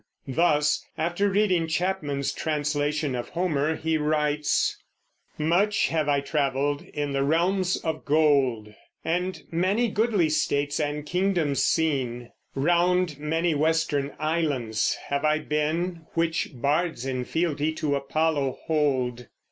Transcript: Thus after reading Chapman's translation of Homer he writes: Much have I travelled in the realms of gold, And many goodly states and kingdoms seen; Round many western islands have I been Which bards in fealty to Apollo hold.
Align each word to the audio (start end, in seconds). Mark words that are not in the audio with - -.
Thus 0.27 0.83
after 0.97 1.29
reading 1.29 1.67
Chapman's 1.67 2.33
translation 2.33 3.13
of 3.13 3.29
Homer 3.29 3.75
he 3.75 3.99
writes: 3.99 4.81
Much 5.37 5.89
have 5.89 6.09
I 6.09 6.21
travelled 6.21 6.81
in 6.81 7.13
the 7.13 7.23
realms 7.23 7.77
of 7.77 8.03
gold, 8.03 8.73
And 9.05 9.43
many 9.51 9.89
goodly 9.89 10.27
states 10.29 10.79
and 10.79 11.05
kingdoms 11.05 11.63
seen; 11.63 12.31
Round 12.55 13.19
many 13.19 13.53
western 13.53 14.15
islands 14.17 14.95
have 15.09 15.23
I 15.23 15.37
been 15.37 16.07
Which 16.15 16.49
bards 16.51 17.05
in 17.05 17.23
fealty 17.23 17.71
to 17.73 17.95
Apollo 17.95 18.57
hold. 18.63 19.27